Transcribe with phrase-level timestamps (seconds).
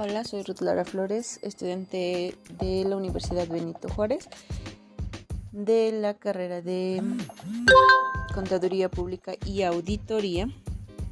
[0.00, 4.28] Hola, soy Ruth Lara Flores, estudiante de la Universidad Benito Juárez
[5.50, 7.02] de la carrera de
[8.32, 10.48] Contaduría Pública y Auditoría.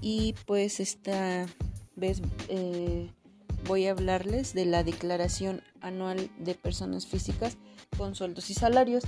[0.00, 1.46] Y pues esta
[1.96, 3.10] vez eh,
[3.66, 7.56] voy a hablarles de la Declaración Anual de Personas Físicas
[7.98, 9.02] con Sueldos y Salarios.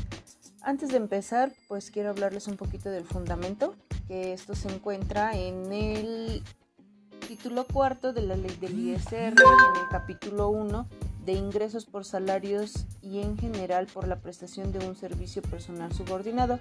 [0.60, 3.76] Antes de empezar, pues quiero hablarles un poquito del fundamento,
[4.08, 6.42] que esto se encuentra en el
[7.38, 10.88] título cuarto de la ley del ISR, en el capítulo 1
[11.24, 16.58] de ingresos por salarios y en general por la prestación de un servicio personal subordinado,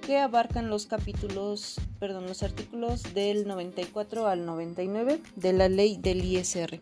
[0.00, 6.24] que abarcan los capítulos, perdón, los artículos del 94 al 99 de la ley del
[6.24, 6.80] ISR.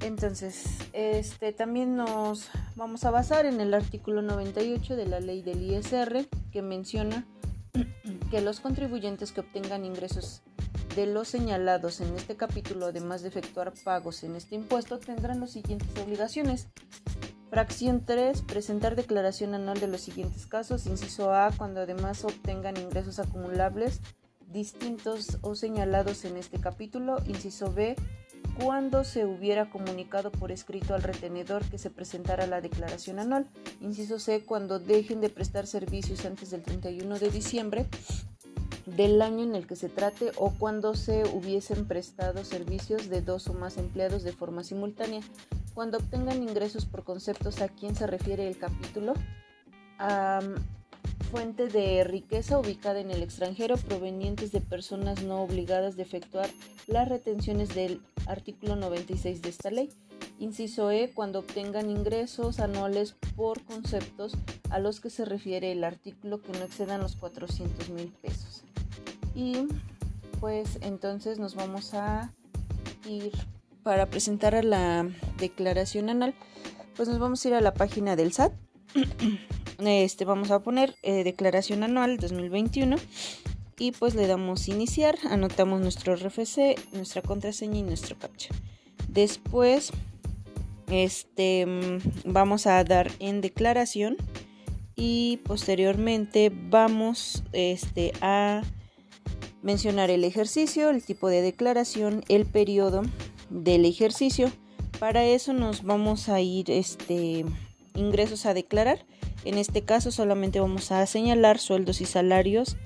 [0.00, 5.62] Entonces, este también nos vamos a basar en el artículo 98 de la ley del
[5.62, 7.26] ISR que menciona
[8.30, 10.42] que los contribuyentes que obtengan ingresos
[10.94, 15.52] de los señalados en este capítulo, además de efectuar pagos en este impuesto, tendrán las
[15.52, 16.68] siguientes obligaciones.
[17.50, 18.42] Fracción 3.
[18.42, 20.86] Presentar declaración anual de los siguientes casos.
[20.86, 21.50] Inciso A.
[21.56, 24.00] Cuando además obtengan ingresos acumulables
[24.52, 27.18] distintos o señalados en este capítulo.
[27.26, 27.96] Inciso B.
[28.62, 33.48] Cuando se hubiera comunicado por escrito al retenedor que se presentara la declaración anual.
[33.80, 34.44] Inciso C.
[34.44, 37.86] Cuando dejen de prestar servicios antes del 31 de diciembre
[38.86, 43.48] del año en el que se trate o cuando se hubiesen prestado servicios de dos
[43.48, 45.20] o más empleados de forma simultánea.
[45.74, 49.14] Cuando obtengan ingresos por conceptos a quién se refiere el capítulo,
[51.30, 56.50] fuente de riqueza ubicada en el extranjero provenientes de personas no obligadas de efectuar
[56.88, 59.90] las retenciones del artículo 96 de esta ley.
[60.40, 64.32] Inciso E, cuando obtengan ingresos anuales por conceptos
[64.70, 68.49] a los que se refiere el artículo que no excedan los 400 mil pesos.
[69.34, 69.66] Y
[70.40, 72.32] pues entonces nos vamos a
[73.08, 73.32] ir
[73.82, 75.08] para presentar a la
[75.38, 76.34] declaración anual,
[76.96, 78.52] pues nos vamos a ir a la página del SAT.
[79.78, 82.96] Este vamos a poner eh, declaración anual 2021
[83.78, 88.50] y pues le damos iniciar, anotamos nuestro RFC, nuestra contraseña y nuestro captcha.
[89.08, 89.90] Después
[90.88, 94.18] este mm, vamos a dar en declaración
[94.96, 98.62] y posteriormente vamos este a
[99.62, 103.02] mencionar el ejercicio, el tipo de declaración, el periodo
[103.50, 104.50] del ejercicio.
[104.98, 107.44] Para eso nos vamos a ir este,
[107.94, 109.04] ingresos a declarar.
[109.44, 112.76] En este caso solamente vamos a señalar sueldos y salarios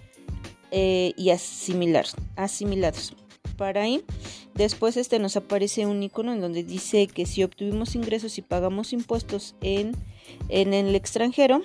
[0.70, 3.14] eh, y asimilar, asimilados.
[3.56, 4.04] Para ahí,
[4.54, 8.92] después este nos aparece un icono en donde dice que si obtuvimos ingresos y pagamos
[8.92, 9.92] impuestos en,
[10.48, 11.62] en el extranjero,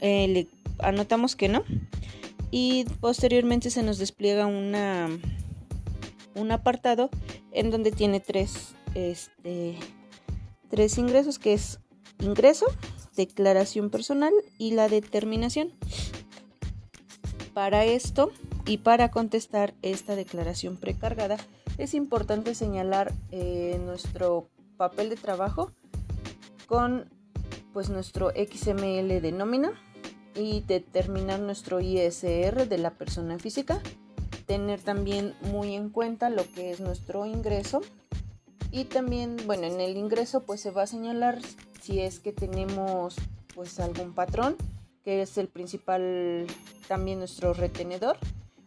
[0.00, 0.46] eh,
[0.78, 1.64] anotamos que no
[2.52, 5.08] y posteriormente se nos despliega una,
[6.34, 7.08] un apartado
[7.50, 9.76] en donde tiene tres, este,
[10.68, 11.80] tres ingresos que es
[12.20, 12.66] ingreso,
[13.16, 15.72] declaración personal y la determinación.
[17.54, 18.30] Para esto
[18.66, 21.38] y para contestar esta declaración precargada
[21.78, 25.72] es importante señalar eh, nuestro papel de trabajo
[26.66, 27.10] con
[27.72, 29.72] pues nuestro XML de nómina
[30.34, 33.80] y determinar nuestro ISR de la persona física.
[34.46, 37.80] Tener también muy en cuenta lo que es nuestro ingreso.
[38.70, 41.38] Y también, bueno, en el ingreso pues se va a señalar
[41.80, 43.16] si es que tenemos
[43.54, 44.56] pues algún patrón,
[45.04, 46.46] que es el principal
[46.88, 48.16] también nuestro retenedor,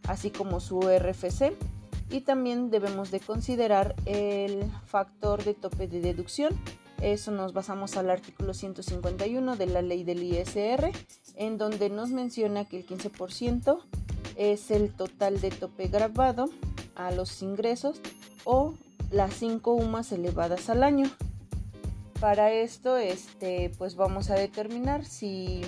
[0.04, 1.54] así como su RFC.
[2.12, 6.54] Y también debemos de considerar el factor de tope de deducción,
[7.14, 10.92] eso nos basamos al artículo 151 de la ley del ISR,
[11.36, 13.80] en donde nos menciona que el 15%
[14.36, 16.50] es el total de tope grabado
[16.96, 18.02] a los ingresos
[18.44, 18.74] o
[19.12, 21.10] las 5 UMAS elevadas al año.
[22.20, 25.62] Para esto, este, pues vamos a determinar si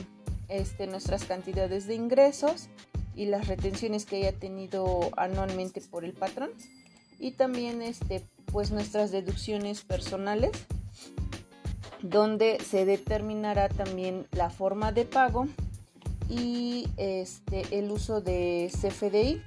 [0.48, 2.68] este, nuestras cantidades de ingresos
[3.16, 6.50] y las retenciones que haya tenido anualmente por el patrón
[7.19, 10.51] y también este, pues nuestras deducciones personales
[12.01, 15.47] donde se determinará también la forma de pago
[16.29, 19.41] y este, el uso de CFDI.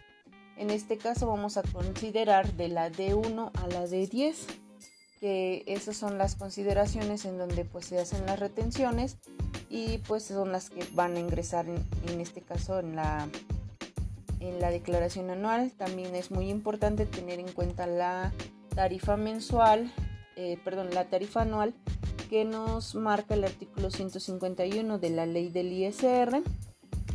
[0.57, 4.35] En este caso vamos a considerar de la D1 a la D10,
[5.21, 9.17] que esas son las consideraciones en donde pues se hacen las retenciones
[9.69, 13.29] y pues son las que van a ingresar en, este caso en la,
[14.41, 15.73] en la declaración anual.
[15.73, 18.33] También es muy importante tener en cuenta la
[18.75, 19.93] tarifa mensual,
[20.37, 21.75] eh, perdón, la tarifa anual
[22.31, 26.45] que nos marca el artículo 151 de la ley del ISR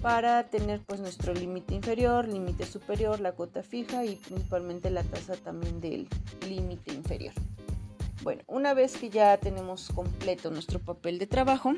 [0.02, 5.36] para tener pues nuestro límite inferior, límite superior, la cuota fija y principalmente la tasa
[5.38, 6.10] también del
[6.50, 7.34] límite inferior.
[8.24, 11.74] Bueno, una vez que ya tenemos completo nuestro papel de trabajo,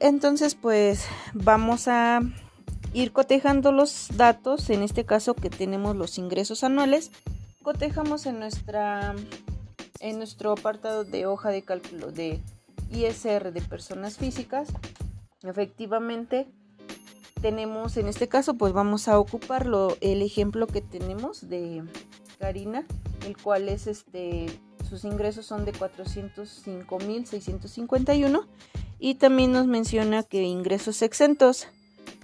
[0.00, 1.04] entonces pues
[1.34, 2.20] vamos a
[2.94, 7.10] ir cotejando los datos, en este caso que tenemos los ingresos anuales,
[7.62, 9.14] cotejamos en nuestra
[10.00, 12.40] en nuestro apartado de hoja de cálculo de
[12.90, 14.68] ISR de personas físicas.
[15.42, 16.46] Efectivamente,
[17.40, 21.84] tenemos en este caso, pues vamos a ocuparlo el ejemplo que tenemos de
[22.38, 22.84] Karina,
[23.26, 24.46] el cual es este
[24.88, 28.46] sus ingresos son de 405.651
[28.98, 31.68] y también nos menciona que ingresos exentos.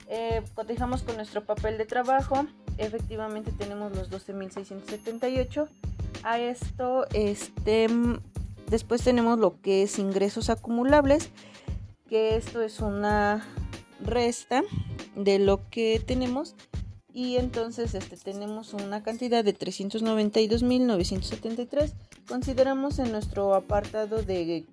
[0.08, 2.44] Eh, cotejamos con nuestro papel de trabajo,
[2.76, 5.68] efectivamente tenemos los 12.678.
[6.26, 7.86] A esto, este,
[8.68, 11.30] después tenemos lo que es ingresos acumulables,
[12.08, 13.46] que esto es una
[14.00, 14.64] resta
[15.14, 16.56] de lo que tenemos
[17.12, 21.92] y entonces este, tenemos una cantidad de 392.973.
[22.26, 24.66] Consideramos en nuestro apartado de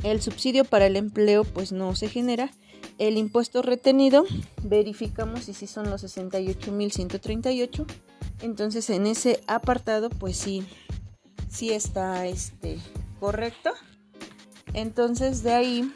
[0.03, 2.51] El subsidio para el empleo pues no se genera.
[2.99, 4.25] El impuesto retenido
[4.63, 7.87] verificamos si sí son los 68.138.
[8.43, 10.67] Entonces en ese apartado pues sí,
[11.49, 12.79] sí está este
[13.21, 13.71] correcto.
[14.75, 15.93] Entonces de ahí,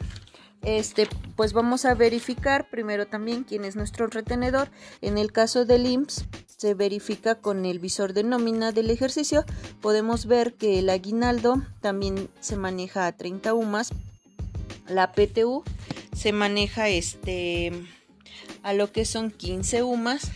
[0.63, 4.69] este, pues vamos a verificar primero también quién es nuestro retenedor.
[5.01, 6.25] En el caso del IMSS
[6.57, 9.45] se verifica con el visor de nómina del ejercicio.
[9.81, 13.91] Podemos ver que el aguinaldo también se maneja a 30 UMAS.
[14.87, 15.63] La PTU
[16.15, 17.71] se maneja este
[18.63, 20.31] a lo que son 15 UMAS.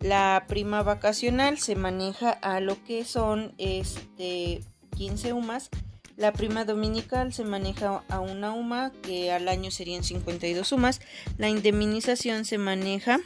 [0.00, 4.62] La prima vacacional se maneja a lo que son este
[4.96, 5.70] 15 UMAS
[6.16, 11.00] la prima dominical se maneja a una UMA, que al año serían 52 UMAS.
[11.38, 13.18] La indemnización se maneja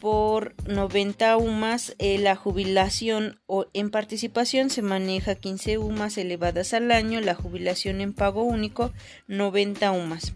[0.00, 1.94] por 90 UMAS.
[1.98, 7.20] Eh, la jubilación o en participación se maneja 15 UMAS elevadas al año.
[7.20, 8.92] La jubilación en pago único
[9.26, 10.32] 90 UMAS.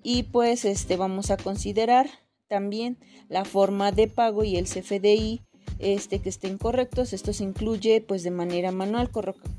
[0.02, 2.10] y pues este vamos a considerar
[2.50, 5.40] también la forma de pago y el CFDI
[5.78, 7.12] este que estén correctos.
[7.12, 9.10] Esto se incluye pues de manera manual.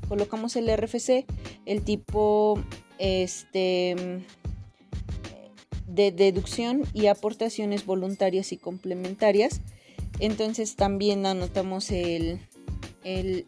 [0.08, 1.24] Colocamos el RFC
[1.66, 2.62] el tipo
[2.98, 3.96] este
[5.86, 9.62] de deducción y aportaciones voluntarias y complementarias.
[10.20, 12.40] Entonces también anotamos el,
[13.04, 13.46] el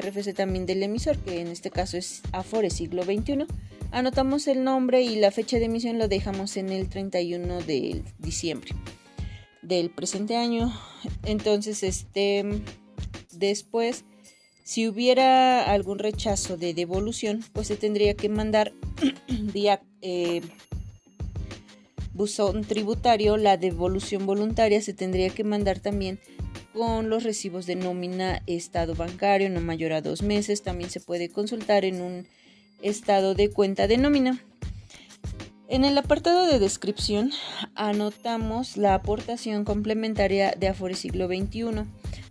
[0.00, 3.46] RFC también del emisor que en este caso es Afore siglo XXI
[3.94, 8.72] Anotamos el nombre y la fecha de emisión lo dejamos en el 31 de diciembre
[9.62, 10.72] del presente año.
[11.22, 12.44] Entonces, este
[13.30, 14.04] después
[14.64, 18.72] si hubiera algún rechazo de devolución, pues se tendría que mandar
[19.52, 20.40] vía eh,
[22.14, 23.36] buzón tributario.
[23.36, 26.18] La devolución voluntaria se tendría que mandar también
[26.74, 30.62] con los recibos de nómina estado bancario no mayor a dos meses.
[30.62, 32.26] También se puede consultar en un
[32.82, 34.40] estado de cuenta de nómina.
[35.68, 37.30] En el apartado de descripción
[37.74, 41.84] anotamos la aportación complementaria de Afore siglo XXI.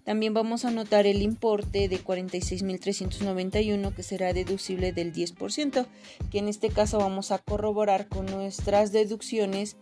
[0.04, 5.88] También vamos a anotar el importe de 46.391 que será deducible del 10%,
[6.30, 9.78] que en este caso vamos a corroborar con nuestras deducciones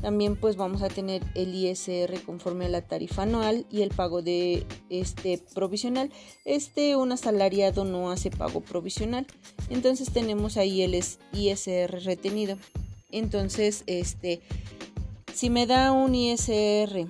[0.03, 4.22] También pues vamos a tener el ISR conforme a la tarifa anual y el pago
[4.22, 6.12] de este provisional.
[6.43, 9.25] Este un asalariado no hace pago provisional.
[9.69, 12.57] Entonces tenemos ahí el ISR retenido.
[13.12, 14.41] Entonces, este
[15.33, 17.07] si me da un ISR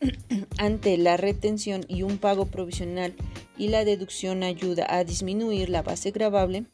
[0.58, 3.14] ante la retención y un pago provisional
[3.56, 6.64] y la deducción ayuda a disminuir la base gravable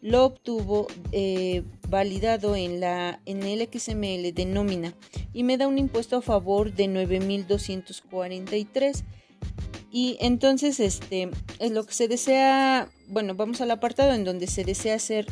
[0.00, 4.94] lo obtuvo eh, validado en, la, en el XML de nómina
[5.32, 9.04] y me da un impuesto a favor de 9.243.
[9.92, 14.64] Y entonces, este, es lo que se desea, bueno, vamos al apartado en donde se
[14.64, 15.26] desea hacer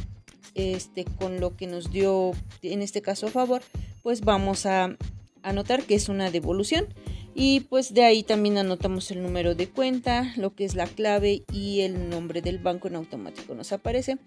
[0.54, 2.32] este, con lo que nos dio,
[2.62, 3.62] en este caso a favor,
[4.02, 4.96] pues vamos a
[5.42, 6.86] anotar que es una devolución
[7.34, 11.42] y pues de ahí también anotamos el número de cuenta, lo que es la clave
[11.52, 14.18] y el nombre del banco en automático nos aparece.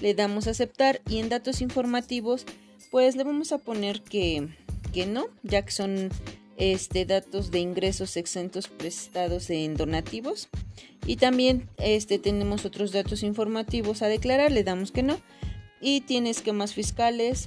[0.00, 2.46] Le damos a aceptar y en datos informativos
[2.90, 4.48] pues le vamos a poner que,
[4.92, 6.10] que no, ya que son
[6.56, 10.48] este, datos de ingresos exentos prestados en donativos.
[11.06, 15.18] Y también este, tenemos otros datos informativos a declarar, le damos que no.
[15.86, 17.44] Y tiene esquemas fiscales,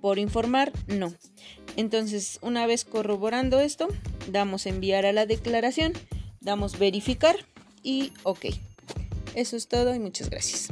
[0.00, 1.12] por informar, no.
[1.76, 3.88] Entonces, una vez corroborando esto,
[4.28, 5.92] damos enviar a la declaración,
[6.40, 7.36] damos verificar
[7.82, 8.46] y ok.
[9.34, 10.70] Eso es todo y muchas gracias.